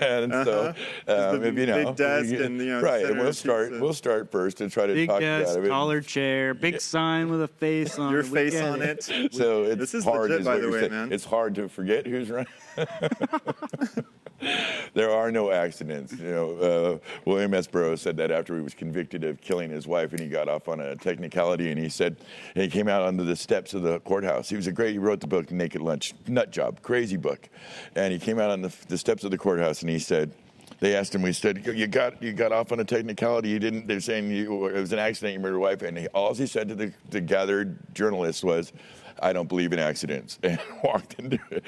[0.00, 0.74] and, so
[1.08, 1.34] Uh-huh.
[1.34, 3.72] um, the if you know, big desk we- and, you know, right, and we'll start.
[3.80, 5.68] We'll start first and try to Big talk you out desk, of it.
[5.68, 8.26] taller chair, big sign with a face on your it.
[8.26, 9.02] We face get on it.
[9.32, 10.92] So it's this is hard, legit, is by the way, saying.
[10.92, 11.12] man.
[11.12, 12.46] It's hard to forget who's running.
[14.94, 16.12] there are no accidents.
[16.12, 17.66] You know, uh, William S.
[17.66, 20.68] Burroughs said that after he was convicted of killing his wife, and he got off
[20.68, 22.16] on a technicality, and he said
[22.54, 24.48] and he came out onto the steps of the courthouse.
[24.48, 24.92] He was a great.
[24.92, 27.48] He wrote the book Naked Lunch, nut job, crazy book,
[27.94, 30.32] and he came out on the, the steps of the courthouse, and he said.
[30.80, 31.22] They asked him.
[31.22, 33.48] We said, "You got you got off on a technicality.
[33.48, 35.32] You didn't." They're saying you, it was an accident.
[35.32, 38.72] You murdered your wife, and he, all he said to the, the gathered journalists was,
[39.20, 41.64] "I don't believe in accidents," and walked into it.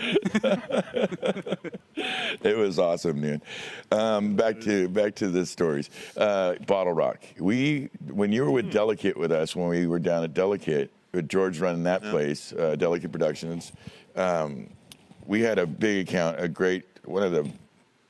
[2.42, 3.42] it was awesome, dude.
[3.90, 5.90] Um, back to back to the stories.
[6.16, 7.40] Uh, BottleRock.
[7.40, 11.28] We when you were with Delicate with us when we were down at Delicate with
[11.28, 13.72] George running that place, uh, Delicate Productions.
[14.16, 14.68] Um,
[15.26, 17.50] we had a big account, a great one of the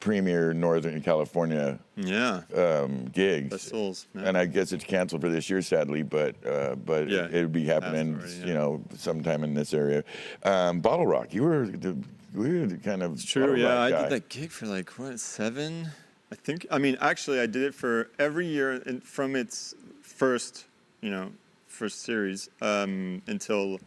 [0.00, 2.40] premier Northern California yeah.
[2.56, 3.50] um, gigs.
[3.50, 4.22] Festivals, yeah.
[4.24, 7.52] And I guess it's canceled for this year, sadly, but uh, but Yeah, it, it'd
[7.52, 8.46] be happening, already, yeah.
[8.46, 10.02] you know, sometime in this area.
[10.42, 11.96] Um, BottleRock, you were the,
[12.34, 13.42] we were the kind of True.
[13.42, 15.88] Bottle Yeah, I did that gig for like what seven?
[16.32, 16.66] I think.
[16.70, 20.64] I mean, actually, I did it for every year and from its first,
[21.02, 21.30] you know,
[21.66, 23.78] first series um, until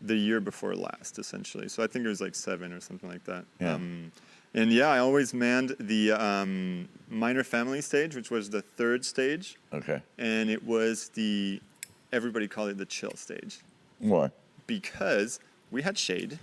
[0.00, 1.68] the year before last, essentially.
[1.68, 3.44] So I think it was like seven or something like that.
[3.60, 3.74] Yeah.
[3.74, 4.12] Um,
[4.54, 9.56] and yeah, I always manned the um, Miner family stage, which was the third stage,
[9.72, 11.60] Okay, and it was the
[12.12, 13.60] everybody called it the chill stage
[13.98, 14.30] why?
[14.66, 16.38] because we had shade,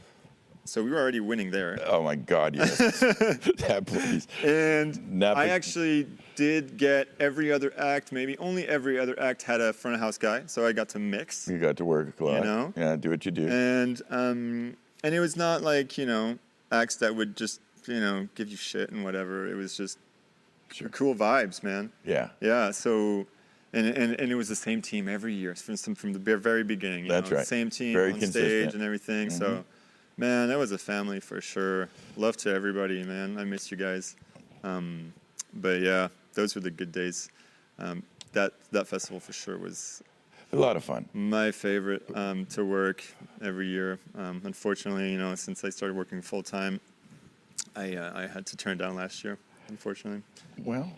[0.66, 1.80] so we were already winning there.
[1.86, 4.28] Oh my God, yes, that please.
[4.44, 9.62] And Napa- I actually did get every other act, maybe only every other act had
[9.62, 11.48] a front of house guy, so I got to mix.
[11.48, 12.44] You got to work a lot.
[12.44, 12.74] know?
[12.76, 13.48] yeah, do what you do.
[13.48, 16.38] And um, and it was not like you know
[16.72, 19.48] acts that would just you know give you shit and whatever.
[19.48, 19.98] It was just
[20.72, 20.90] Sure.
[20.90, 21.92] cool vibes, man.
[22.04, 22.72] yeah, Yeah.
[22.72, 23.28] So.
[23.74, 26.64] And, and, and it was the same team every year from some, from the very
[26.64, 27.04] beginning.
[27.06, 27.46] You That's know, right.
[27.46, 28.46] Same team Very on consistent.
[28.46, 28.62] Mm-hmm.
[28.70, 29.30] stage and everything.
[29.30, 29.66] So,
[30.16, 31.90] man, that was a family for sure.
[32.16, 33.38] Love to everybody, man.
[33.38, 34.16] I miss you guys.
[34.64, 35.12] Um,
[35.56, 37.30] but yeah, those were the good days.
[37.78, 40.02] Um, that that festival for sure was
[40.54, 41.10] a lot of fun.
[41.14, 43.04] my favorite um, to work
[43.42, 44.00] every year.
[44.18, 46.80] Um, unfortunately, you know, since I started working full time,
[47.76, 49.38] I uh, I had to turn down last year.
[49.70, 50.22] Unfortunately.
[50.64, 50.92] Well,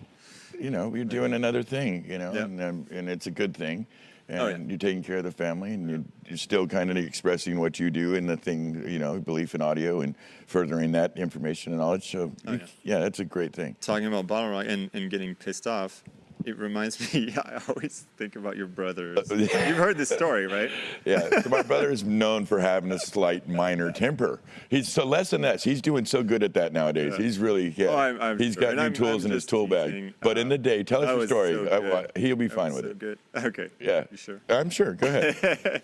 [0.59, 2.43] you know, you're doing another thing, you know, Yeah.
[2.43, 3.87] and, um, and it's a good thing.
[4.29, 4.57] And Oh, yeah.
[4.57, 7.89] you're taking care of the family, and you're, you're still kind of expressing what you
[7.89, 10.15] do and the thing, you know, belief in audio and
[10.47, 12.11] furthering that information and knowledge.
[12.11, 12.65] So, Oh, you- yeah.
[12.95, 13.77] yeah, that's a great thing.
[13.79, 16.03] talking about BottleRock and, and getting pissed off,
[16.47, 17.33] it reminds me.
[17.38, 19.17] I always think about your brothers.
[19.31, 20.69] Uh, You've heard this story, right?
[21.05, 24.39] Yeah, so my brother is known for having a slight minor temper.
[24.69, 25.63] He's so less than us.
[25.63, 27.13] He's doing so good at that nowadays.
[27.17, 27.23] Yeah.
[27.23, 27.88] He's really yeah.
[27.88, 28.62] Oh, I'm- I'm he's sure.
[28.62, 30.13] got And new I'm- tools in his tool bag.
[30.21, 31.53] But in Uh, the day, tell us your story.
[31.53, 32.99] so I- I- he'll be fine with so it.
[32.99, 33.19] Good.
[33.36, 33.69] Okay.
[33.79, 34.39] Yeah, You sure?
[34.49, 34.93] I'm sure.
[34.93, 35.81] Go ahead.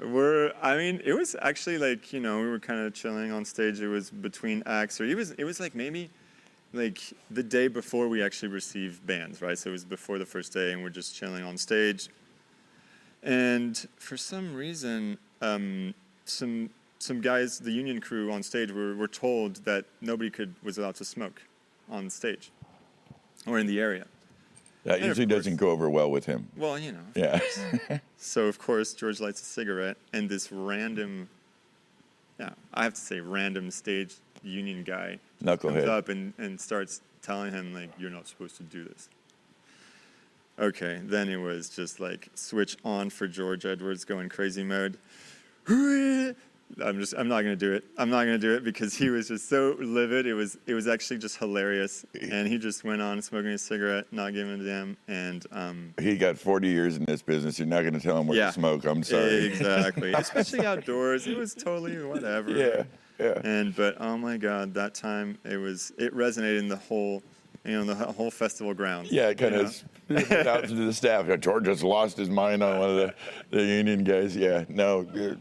[0.00, 0.52] We're.
[0.60, 3.80] I mean, it was actually like you know we were kind of chilling on stage.
[3.80, 6.10] It was between acts, or it was it was like maybe
[6.74, 9.56] like the day before we actually received bands, right?
[9.56, 12.08] So it was before the first day, and we're just chilling on stage.
[13.22, 19.08] And for some reason, um, some some guys, the union crew on stage, were, were
[19.08, 21.42] told that nobody could was allowed to smoke
[21.90, 22.50] on stage
[23.46, 24.06] or in the area.
[24.84, 26.48] That And usually doesn't go over well with him.
[26.56, 27.40] Well, you know, Yeah.
[28.18, 31.28] so of course George lights a cigarette, and this random,
[32.38, 37.52] yeah, I have to say random stage union guy comes up and, and starts telling
[37.52, 39.08] him like, "You're not supposed to do this."
[40.58, 44.98] Okay, then it was just like switch on for George Edwards going crazy mode.
[46.82, 47.84] I'm just I'm not gonna do it.
[47.98, 50.26] I'm not gonna do it because he was just so livid.
[50.26, 54.06] It was it was actually just hilarious, and he just went on smoking a cigarette,
[54.12, 57.58] not giving a damn, and um, He got 40 years in this business.
[57.58, 58.46] You're not going to tell him where Yeah.
[58.46, 58.84] to smoke.
[58.86, 59.44] I'm sorry.
[59.46, 60.12] Exactly.
[60.16, 61.26] Especially outdoors.
[61.26, 62.50] It was totally whatever.
[62.50, 62.84] Yeah,
[63.18, 63.40] yeah.
[63.44, 67.22] And but oh my god, that time it was it resonated in the whole
[67.64, 69.10] you know, the whole festival ground.
[69.10, 71.26] Yeah, it kind you of spit out to the staff.
[71.40, 73.14] George just lost his mind on one of the,
[73.50, 74.36] the union guys.
[74.36, 75.06] Yeah, no.
[75.18, 75.34] uh,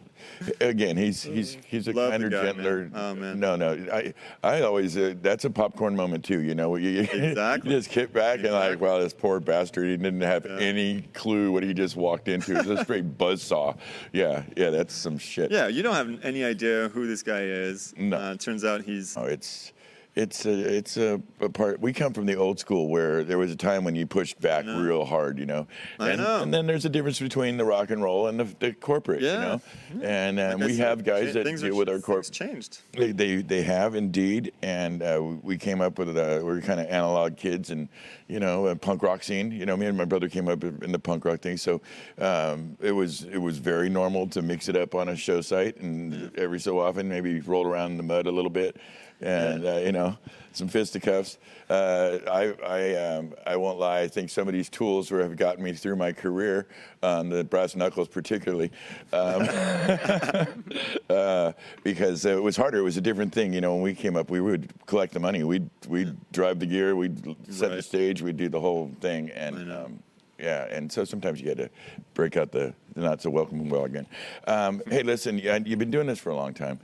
[0.61, 2.55] Again, he's he's he's a Love kinder, guy, man.
[2.55, 2.91] gentler.
[2.95, 3.39] Oh, man.
[3.41, 3.73] No, no.
[3.91, 6.41] I I always uh, that's a popcorn moment too.
[6.41, 7.69] You know, you, you Exactly.
[7.71, 8.87] just kick back and like, Exactly.
[8.87, 9.85] wow, this poor bastard.
[9.87, 10.57] He didn't have Yeah.
[10.59, 12.57] any clue what he just walked into.
[12.57, 13.75] It's a straight buzzsaw.
[14.13, 15.51] Yeah, yeah, that's some shit.
[15.51, 17.93] Yeah, you don't have any idea who this guy is.
[17.97, 18.15] No.
[18.15, 19.73] Uh, turns out he's Oh, it's
[20.15, 21.79] it's a it's a, a part.
[21.79, 24.63] We come from the old school where there was a time when you pushed back
[24.65, 25.65] real hard, you know.
[25.99, 26.41] I and, know.
[26.43, 29.27] And then there's a difference between the rock and roll and the, the corporate, you
[29.27, 29.39] Yeah.
[29.41, 29.61] know.
[30.03, 32.31] And um, like we said, have guys that deal are- with our things corporate.
[32.31, 32.81] changed.
[32.91, 36.79] They, they they have indeed, and uh, we came up with uh, we are kind
[36.79, 37.89] of analog kids, and
[38.27, 39.51] you know, a punk rock scene.
[39.51, 41.81] You know, me and my brother came up in the punk rock thing, so
[42.19, 45.77] um, it was it was very normal to mix it up on a show site,
[45.77, 48.77] and every so often maybe roll around in the mud a little bit,
[49.23, 50.17] and uh, you know,
[50.51, 51.37] some fisticuffs.
[51.69, 54.01] Uh, I I um, I won't lie.
[54.01, 56.67] I think some of these tools were, have gotten me through my career,
[57.01, 58.71] um, the brass knuckles particularly.
[59.11, 59.47] Um,
[61.09, 62.79] uh, because it was harder.
[62.79, 63.53] It was a different thing.
[63.53, 65.43] You know, when we came up, we would collect the money.
[65.43, 66.95] We'd we'd drive the gear.
[66.95, 68.21] We'd set the stage.
[68.21, 69.29] We'd do the whole thing.
[69.31, 70.03] And um,
[70.43, 71.69] yeah, and so sometimes you got to
[72.13, 74.05] break out the, the not so welcome well again.
[74.45, 76.79] Um, hey, listen, you've been doing this for a long time,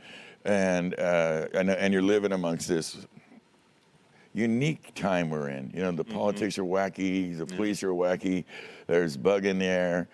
[0.45, 3.05] and uh, and and you're living amongst this
[4.33, 5.71] unique time we're in.
[5.73, 8.45] You know, the politics are wacky, the police are wacky,
[8.87, 10.07] there's bug in the air.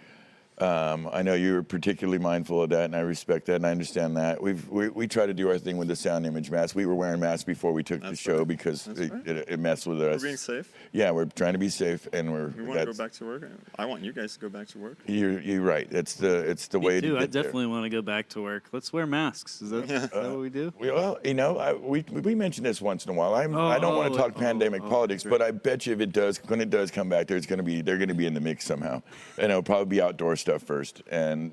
[0.58, 4.16] Um, I know you're particularly mindful of that, and I respect that, and I understand
[4.16, 4.42] that.
[4.42, 6.76] We've we, we try to do our thing with the sound image mask.
[6.76, 8.48] We were wearing masks before we took the show right.
[8.48, 9.28] because it, right.
[9.28, 10.22] it, it messed with us.
[10.22, 10.72] We're being safe.
[10.94, 12.48] Yeah, we're trying to be safe, and we're.
[12.50, 13.50] We want to go back to work.
[13.78, 14.98] I want you guys to go back to work.
[15.08, 15.88] You're you're right.
[15.92, 17.14] It's the it's the way Me to too.
[17.16, 17.44] get I there.
[17.44, 18.66] definitely want to go back to work.
[18.72, 19.62] Let's wear masks.
[19.62, 20.74] Is that, is that what we do?
[20.80, 23.36] We- Well, you know, I, we we mention this once in a while.
[23.36, 25.32] I'm, Oh, I don't want oh, to talk oh, pandemic oh, politics, sure.
[25.32, 27.64] but I bet you if it does, when it does come back, there's going to
[27.64, 29.02] be they're going to be in the mix somehow,
[29.38, 31.52] and it'll probably be outdoor stuff first, and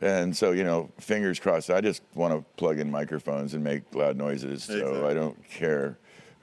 [0.00, 1.70] and so you know, fingers crossed.
[1.70, 5.10] I just want to plug in microphones and make loud noises, so Exactly.
[5.10, 5.98] I don't care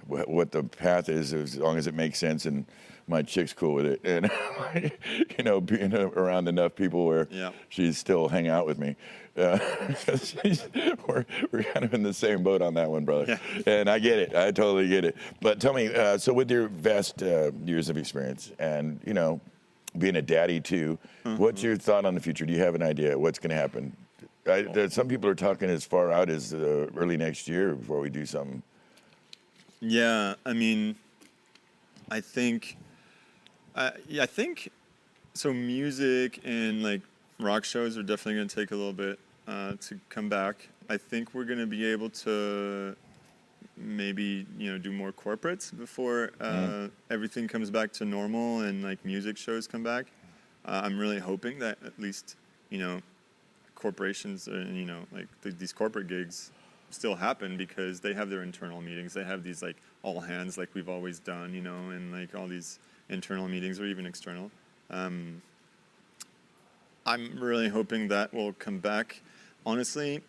[0.08, 2.66] what, what the path is as long as it makes sense and.
[3.08, 4.32] My chick's cool with it, and
[5.38, 7.52] you know, being around enough people where Yeah.
[7.70, 8.96] she's still hang out with me.
[9.38, 9.60] Uh,
[10.00, 10.68] she's-
[11.08, 13.40] we're, we're kind of in the same boat on that one, brother.
[13.68, 14.34] And I get it.
[14.36, 15.16] I totally get it.
[15.40, 19.40] But tell me, uh, so with your vast uh, years of experience and, you know,
[19.98, 20.98] being a daddy too,
[21.38, 22.46] what's your thought on the future?
[22.46, 23.96] Do you have an idea what's going to happen?
[24.48, 28.00] I, there, some people are talking as far out as uh, early next year before
[28.00, 28.62] we do something.
[29.80, 30.96] Yeah, I mean,
[32.12, 32.78] I think,
[33.76, 34.72] uh, yeah, I think,
[35.34, 37.02] so music and like
[37.40, 40.70] rock shows are definitely going to take a little bit uh, to come back.
[40.90, 42.96] I think we're going to be able to
[43.78, 49.04] maybe you know do more corporates before uh, everything comes back to normal and like
[49.06, 50.08] music shows come back.
[50.66, 52.36] Uh, I'm really hoping that at least
[52.70, 53.02] you know
[53.76, 56.52] corporations and you know like th- these corporate gigs
[56.90, 59.14] still happen because they have their internal meetings.
[59.14, 62.48] They have these like all hands like we've always done, you know, and like all
[62.48, 64.50] these internal meetings or even external.
[64.90, 65.42] Um,
[67.06, 69.22] I'm really hoping that will come back.
[69.66, 70.22] Honestly,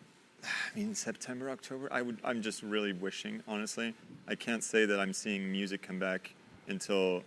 [0.75, 1.87] I mean September, October.
[1.91, 2.19] I would.
[2.23, 3.41] I'm just really wishing.
[3.47, 3.93] Honestly,
[4.27, 6.33] I can't say that I'm seeing music come back
[6.67, 7.23] until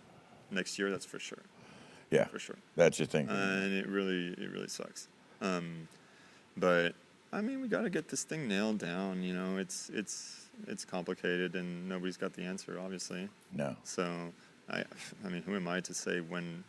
[0.49, 0.89] next year.
[0.91, 1.39] That's for sure.
[2.09, 2.57] Yeah, For sure.
[2.75, 3.29] that's your thing.
[3.29, 5.07] And it really, it really sucks.
[5.39, 5.87] Um,
[6.57, 6.93] but
[7.31, 9.23] I mean, we got to get this thing nailed down.
[9.23, 13.29] You know, it's it's it's complicated, and nobody's got the answer, obviously.
[13.55, 13.77] no.
[13.85, 14.33] So,
[14.69, 14.83] I,
[15.25, 16.63] I mean, who am I to say when,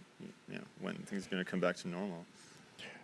[0.48, 2.24] you know, when things are going to come back to normal?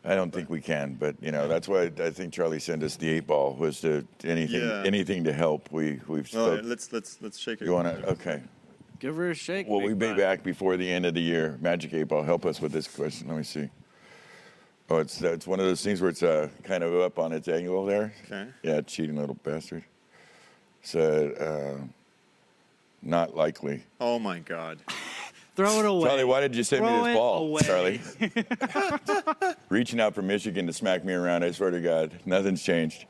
[0.05, 2.97] I don't think we can, but you know that's why I think Charlie sent us
[2.97, 4.83] the eight ball was to anything Yeah.
[4.87, 5.71] anything to help.
[5.73, 6.61] We we've Well, spoke.
[6.65, 7.65] let's let's let's shake it.
[7.67, 8.43] you want to okay?
[9.01, 9.69] Give her a shake.
[9.69, 10.17] Well, we'll be butt.
[10.17, 11.59] back before the end of the year.
[11.61, 13.29] Magic eight ball, help us with this question.
[13.29, 13.69] Let me see.
[14.91, 17.47] Oh, it's it's one of those things where it's uh, kind of up on its
[17.49, 18.15] angle there.
[18.25, 18.49] Okay.
[18.63, 19.85] Yeah, cheating little bastard.
[20.83, 21.75] Said uh,
[23.03, 23.83] not likely.
[24.01, 24.79] Oh my God.
[25.59, 26.09] Throw it away.
[26.09, 27.63] Charlie, why did you send Throw me this ball, away.
[27.63, 28.01] Charlie?
[29.69, 31.43] Reaching out from Michigan to smack me around.
[31.43, 33.07] I swear to God, nothing's changed.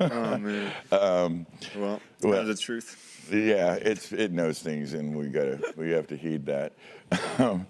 [0.00, 0.70] Oh man.
[0.92, 3.30] Um, well, well- that's the truth.
[3.32, 6.74] Yeah, it's it knows things, and we gotta we have to heed that.
[7.38, 7.66] Um,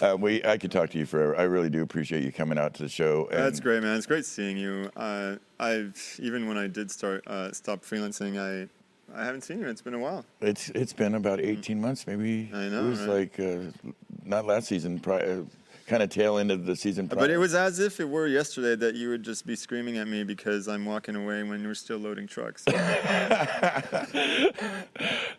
[0.00, 1.36] uh, we I could talk to you forever.
[1.36, 3.28] I really do appreciate you coming out to the show.
[3.30, 3.96] And That's great, man.
[3.98, 4.90] It's great seeing you.
[4.96, 8.66] Uh, I've even when I did start uh, stop freelancing, I
[9.16, 9.68] I haven't seen you.
[9.68, 10.24] It's been a while.
[10.40, 12.50] It's it's been about eighteen months, maybe.
[12.52, 13.08] I know, It was right?
[13.38, 13.92] like uh,
[14.24, 14.98] not last season.
[14.98, 15.42] Pri- uh,
[15.86, 17.06] kind of tail end of the season.
[17.06, 20.08] But it was as if it were yesterday that you would just be screaming at
[20.08, 22.64] me because I'm walking away when you're still loading trucks.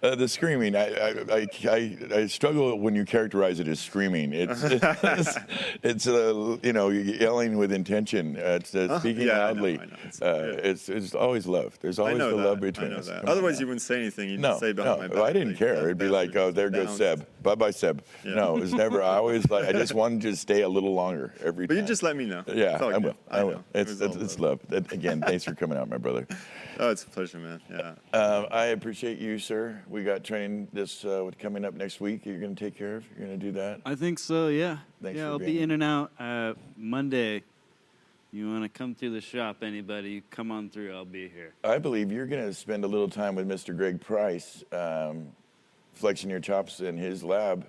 [0.03, 0.91] Uh, the screaming, I,
[1.31, 4.33] I, I, I, struggle when you characterize it as screaming.
[4.33, 5.37] It's, it's,
[5.81, 8.35] it's uh, you know, yelling with intention.
[8.37, 9.79] Uh, it's uh, speaking yeah, I know, loudly.
[9.79, 9.93] I know.
[9.93, 11.79] It's- uh, it's, it's always love.
[11.81, 12.35] There's always the that.
[12.35, 13.09] love between us.
[13.09, 13.61] on Otherwise, now.
[13.61, 14.29] you wouldn't say anything.
[14.29, 15.23] You'd No, say behind no, my back.
[15.23, 15.75] I didn't like, care.
[15.75, 16.97] It'd be like, oh, there goes.
[16.97, 17.25] Seb.
[17.41, 18.03] Bye bye, Seb.
[18.23, 18.35] Yeah.
[18.35, 19.01] No, it was never.
[19.01, 19.65] I always like.
[19.65, 21.83] I just wanted to stay a little longer every But time.
[21.83, 22.43] you just let me know.
[22.47, 23.15] Yeah, I will.
[23.29, 23.51] I, will.
[23.53, 23.63] know.
[23.73, 24.59] It It's, it's, it's love.
[24.69, 24.91] love.
[24.91, 26.27] Again, thanks for coming out, my brother.
[26.77, 27.61] Oh, it's a pleasure, man.
[27.71, 27.93] Yeah.
[28.11, 29.81] Um, I appreciate you, sir.
[29.87, 32.25] We got training this uh, coming up next week.
[32.25, 33.05] You're going to take care of.
[33.17, 33.79] You're going to do that.
[33.85, 34.49] I think so.
[34.49, 34.79] Yeah.
[35.01, 37.43] Thanks yeah, for I'll being be in and out uh, Monday.
[38.33, 39.63] You want to come through the shop?
[39.63, 40.21] Anybody?
[40.31, 40.93] Come on through.
[40.93, 41.53] I'll be here.
[41.63, 43.73] I believe you're going to spend a little time with Mr.
[43.73, 45.29] Greg Price, um,
[45.93, 47.65] flexing your chops in his lab.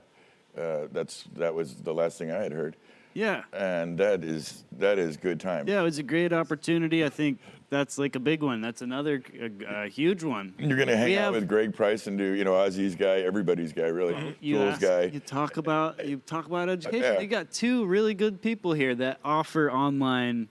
[0.57, 2.77] Uh, that's that was the last thing I had heard,
[3.15, 3.43] Yeah.
[3.53, 5.69] and that is that is good time.
[5.69, 7.05] Yeah, it was a great opportunity.
[7.05, 7.39] I think
[7.69, 8.61] that's like a big one.
[8.61, 10.55] That's another a, a huge one.
[10.59, 12.95] You're going to hang We out have- with Greg Price and do you know Ozzy's
[12.95, 15.03] guy, everybody's guy, really, You ask- guy.
[15.13, 17.03] You talk about you talk about education.
[17.15, 17.21] Yeah.
[17.21, 20.49] You got two really good people here that offer online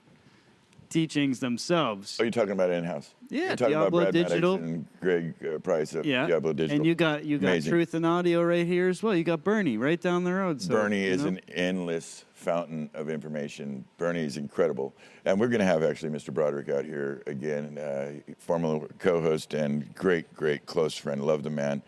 [0.88, 2.18] teachings themselves.
[2.20, 3.14] Are you talking about in-house?
[3.28, 4.54] Yeah, You're talking Diablo about Brad Maddox Digital.
[4.54, 6.76] and Greg uh, Price of yeah, Diablo Digital.
[6.76, 7.70] and you got you got Amazing.
[7.72, 9.14] Truth and Audio right here as well.
[9.14, 10.62] You got Bernie right down the road.
[10.62, 11.28] So, Bernie is know.
[11.28, 13.84] an endless fountain of information.
[13.98, 14.94] Bernie is incredible.
[15.24, 16.32] And we're going to have actually Mr.
[16.32, 21.24] Broderick out here again, uh, former co host and great, great close friend.
[21.24, 21.82] Love the man.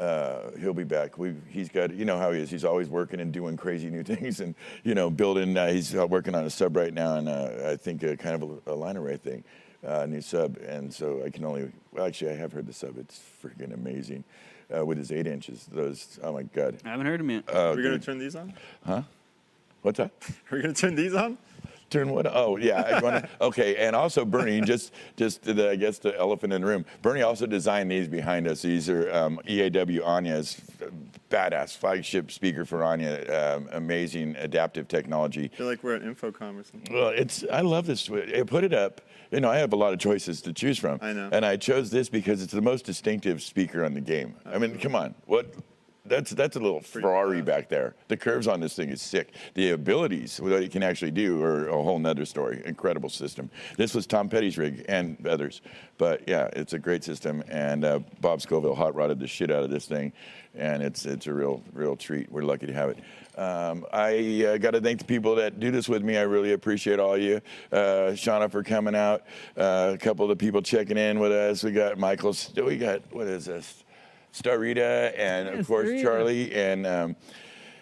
[0.00, 1.18] Uh, he'll be back.
[1.18, 2.48] We, he's got, you know how he is.
[2.50, 5.54] He's always working and doing crazy new things, and you know, building.
[5.56, 8.42] Uh, he's uh, working on a sub right now, and uh, I think a kind
[8.42, 9.44] of a, a line array thing,
[9.86, 10.56] uh, new sub.
[10.66, 12.96] And so I can only, well, actually, I have heard the sub.
[12.96, 14.24] It's freaking amazing,
[14.74, 15.66] uh, with his eight inches.
[15.70, 16.78] Those, oh my god.
[16.82, 17.44] I haven't heard him yet.
[17.48, 18.54] Oh, Are we gonna turn these on?
[18.86, 19.02] Huh?
[19.82, 20.12] What's that?
[20.50, 21.38] Are we going to turn these on?
[21.90, 22.26] Turn what?
[22.26, 22.82] Oh, yeah.
[22.82, 26.66] I wanna, okay, and also Bernie, just just the, I guess the elephant in the
[26.66, 26.86] room.
[27.02, 28.62] Bernie also designed these behind us.
[28.62, 30.60] These are um, EAW Anya's
[31.30, 33.56] badass flagship speaker for Anya.
[33.56, 35.50] Um, amazing adaptive technology.
[35.52, 36.94] I feel like we're at InfoComm or something.
[36.94, 38.08] Well, it's I love this.
[38.08, 39.00] I put it up.
[39.32, 40.98] You know, I have a lot of choices to choose from.
[41.02, 41.28] I know.
[41.32, 44.36] And I chose this because it's the most distinctive speaker on the game.
[44.46, 45.54] I mean, come on, what?
[46.10, 47.46] That's that's a little Ferrari fast.
[47.46, 47.94] back there.
[48.08, 49.32] The curves on this thing is sick.
[49.54, 52.62] The abilities, what it can actually do, are a whole nother story.
[52.66, 53.48] Incredible system.
[53.76, 55.62] This was Tom Petty's rig and others,
[55.98, 57.44] but yeah, it's a great system.
[57.48, 60.12] And uh, Bob Scovill hot rodded the shit out of this thing,
[60.56, 62.30] and it's it's a real real treat.
[62.30, 62.98] We're lucky to have it.
[63.38, 66.18] Um, I uh, got to thank the people that do this with me.
[66.18, 67.40] I really appreciate all you.
[67.70, 69.22] Uh, Shauna for coming out.
[69.56, 71.62] Uh, a couple of the people checking in with us.
[71.62, 72.34] We got Michael.
[72.56, 73.84] We got what is this?
[74.32, 75.88] Starita and of course.
[76.02, 77.16] Charlie and um,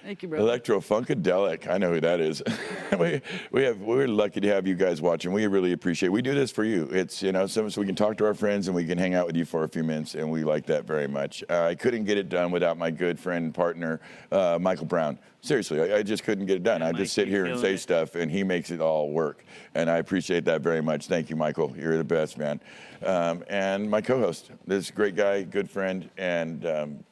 [0.03, 0.45] Thank you, brother.
[0.45, 1.69] Electro Funkadelic.
[1.69, 2.43] I know who that is.
[2.99, 5.33] we we have we're lucky to have you guys watching.
[5.33, 6.09] We really appreciate.
[6.09, 6.13] It.
[6.13, 6.85] We do this for you.
[6.91, 9.15] It's you know so, so we can talk to our friends and we can hang
[9.15, 11.45] out with you for a few minutes, and we like that very much.
[11.51, 14.01] Uh, I couldn't get it done without my good friend and partner
[14.33, 15.19] uh, Michael Brown.
[15.41, 16.83] Seriously, I, I just couldn't get it done.
[16.83, 17.79] I Mike, just sit here and say it.
[17.79, 21.07] stuff, and he makes it all work, and I appreciate that very much.
[21.07, 21.75] Thank you, Michael.
[21.77, 22.61] You're the best, man.
[23.05, 27.05] Um, and my co-host, this great guy, good friend, and um,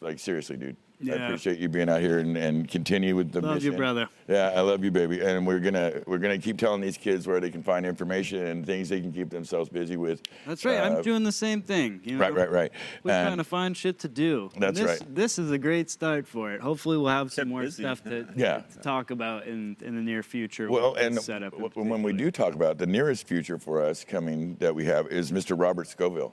[0.00, 0.76] like seriously, dude.
[1.00, 4.08] I appreciate you being out here and, and continue with the Love you, brother.
[4.26, 5.20] Yeah, I love you, baby.
[5.20, 8.66] And we're gonna we're gonna keep telling these kids where they can find information and
[8.66, 10.22] things they can keep themselves busy with.
[10.46, 10.78] That's right.
[10.78, 12.00] Uh, I'm doing the same thing.
[12.04, 12.20] You know?
[12.20, 12.72] Right, right, right.
[13.04, 14.50] We're And- trying to find shit to do.
[14.58, 15.14] That's this, right.
[15.14, 16.60] This is a great start for it.
[16.60, 17.82] Hopefully, we'll have some Kept more busy.
[17.84, 18.62] stuff to, Yeah.
[18.72, 20.70] to talk about in, in the near future.
[20.70, 24.56] Well, and in w- when we do talk about the nearest future for us coming
[24.56, 25.58] that we have is Mr.
[25.58, 26.32] Robert Scovill.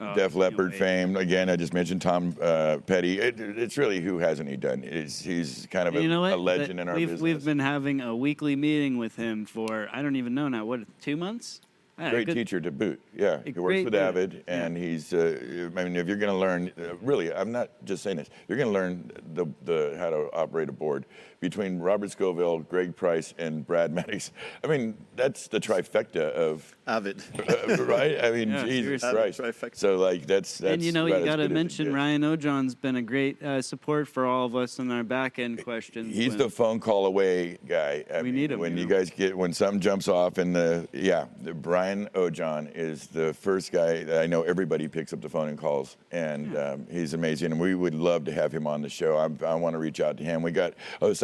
[0.00, 1.16] Oh, Def Leppard fame.
[1.16, 3.18] Again, I just mentioned Tom uh, Petty.
[3.18, 4.84] It, it's really who hasn't he done?
[4.84, 7.20] It's, he's kind of a, you know a legend That- in our we've, business.
[7.20, 10.64] We've been having a weekly meeting with him for I don't even know now.
[10.64, 11.60] What two months?
[11.98, 13.00] Yeah, great good- teacher to boot.
[13.12, 13.96] Yeah, he works with dude.
[13.96, 15.12] Avid, and he's.
[15.12, 18.30] Uh, I mean, if you're going to learn, uh, really, I'm not just saying this.
[18.46, 21.06] You're going to learn the the how to operate a board
[21.40, 24.32] between Robert Scovill, Greg Price, and Brad Maddox.
[24.62, 26.76] I mean, that's the trifecta of.
[26.86, 27.22] Avid.
[27.48, 28.22] uh, right?
[28.24, 29.02] I mean, Yeah, Jesus.
[29.02, 29.40] Christ.
[29.40, 29.76] Trifecta.
[29.76, 30.74] So, like, that's that's.
[30.74, 31.92] and you know, you got to good as it mention.
[31.94, 35.62] Ryan Ojohn's been a great uh, support for all of us in our back end
[35.64, 36.14] questions.
[36.14, 38.04] He's when- the phone call away guy.
[38.12, 38.96] I We mean, need him, when you you know?
[38.96, 43.32] guys get when something jumps off and the yeah, the Brian Ryan Ojon is the
[43.32, 47.14] first guy that I know everybody picks up the phone and calls, and um, he's
[47.14, 47.52] amazing.
[47.52, 49.16] And we would love to have him on the show.
[49.16, 50.42] I, I want to reach out to him.
[50.42, 50.74] We got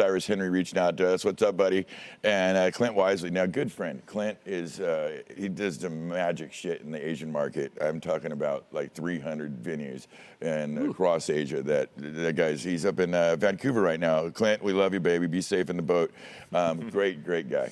[0.05, 1.25] Osiris Henry reaching out to us.
[1.25, 1.87] What's up, buddy?
[2.23, 4.05] And uh, Clint Wisely, now good friend.
[4.05, 7.73] Clint is uh, he does the magic shit in the Asian market.
[7.81, 10.05] I'm talking about like 300 venues
[10.41, 11.63] and across Asia.
[11.63, 14.29] That that guy's he's up in uh, Vancouver right now.
[14.29, 15.25] Clint, we love you, baby.
[15.25, 16.11] Be safe in the boat.
[16.53, 17.71] Um, great, great guy.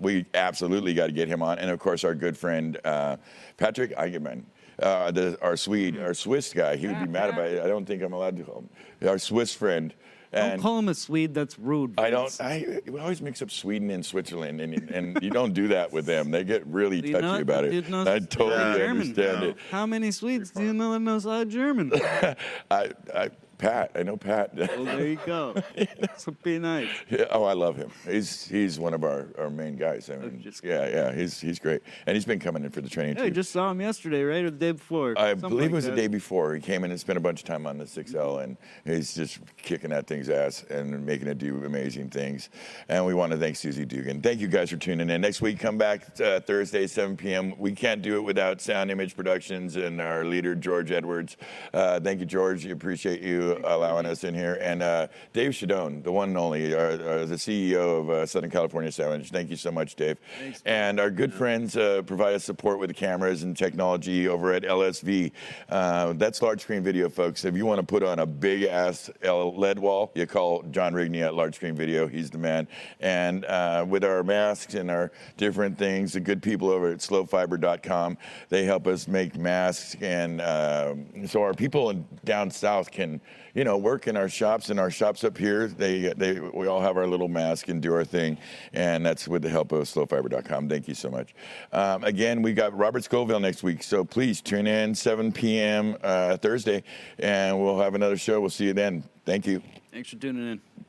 [0.00, 3.18] We absolutely got to get him on, and of course our good friend uh,
[3.56, 4.42] Patrick Eigenman.
[4.80, 7.62] Uh, the, our Swede, our Swiss guy, he would be mad about it.
[7.62, 9.08] I don't think I'm allowed to call him.
[9.08, 9.94] Our Swiss friend.
[10.36, 11.34] Don't call him a Swede.
[11.34, 11.94] That's rude.
[11.98, 12.34] I don't.
[12.40, 16.06] I we always mix up Sweden and Switzerland, and and you don't do that with
[16.06, 16.30] them.
[16.30, 17.84] They get really Do touchy know- about it.
[17.92, 19.00] I totally German?
[19.00, 19.48] understand No.
[19.48, 19.56] it.
[19.70, 21.92] How many Swedes do you know that knows how German?
[22.70, 24.54] I, I, Pat, I know Pat.
[24.54, 25.54] well, there you go.
[26.18, 26.88] So be nice.
[27.10, 27.90] Yeah, oh, I love him.
[28.08, 30.08] He's he's one of our, our main guys.
[30.10, 32.88] I mean, just- yeah, yeah, he's he's great, and he's been coming in for the
[32.88, 33.34] training Hey, too.
[33.34, 35.14] just saw him yesterday, right, or the day before?
[35.18, 35.90] I believe like it was that.
[35.92, 36.54] the day before.
[36.54, 39.38] He came in and spent a bunch of time on the 6L, and he's just
[39.56, 42.48] kicking that thing's ass and making it do amazing things.
[42.88, 44.20] And we want to thank Susie Dugan.
[44.22, 45.20] Thank you guys for tuning in.
[45.20, 47.54] Next week, come back uh, Thursday, 7 p.m.
[47.58, 51.36] We can't do it without Sound Image Productions and our leader, George Edwards.
[51.74, 52.64] Uh, thank you, George.
[52.64, 54.58] We appreciate you allowing us in here.
[54.60, 58.50] And uh, Dave Shadoan, the one and only, our, our, the CEO of uh, Southern
[58.50, 59.30] California Sandwich.
[59.30, 60.18] Thank you so much, Dave.
[60.38, 64.52] Thanks, And our good friends uh, provide us support with the cameras and technology over
[64.52, 65.32] at LSV.
[65.68, 67.44] Uh, that's large screen video, folks.
[67.44, 71.22] If you want to put on a big ass LED wall, you call John Rigney
[71.22, 72.06] at Large Screen Video.
[72.06, 72.68] He's the man.
[73.00, 78.18] And uh, with our masks and our different things, the good people over at slowfiber.com,
[78.48, 79.96] they help us make masks.
[80.00, 83.20] And um so our people in, down south can,
[83.54, 85.68] you know, work in our shops and our shops up here.
[85.68, 88.38] They, they, we all have our little mask and do our thing.
[88.72, 90.68] And that's with the help of slowfiber.com.
[90.68, 91.34] Thank you so much.
[91.72, 93.82] Um, again, we got Robert Scovill next week.
[93.82, 95.96] So please tune in 7 p.m.
[96.02, 96.82] Uh, Thursday
[97.18, 98.40] and we'll have another show.
[98.40, 99.04] We'll see you then.
[99.24, 99.62] Thank you.
[99.92, 100.85] Thanks for tuning in.